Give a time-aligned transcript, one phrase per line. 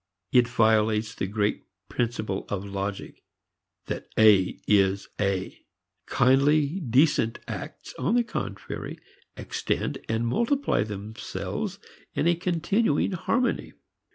[0.31, 3.21] It violates the great principle of logic
[3.85, 5.59] that A is A.
[6.07, 8.97] Kindly, decent acts, on the contrary,
[9.37, 11.77] extend and multiply themselves
[12.15, 13.73] in a continuing harmony.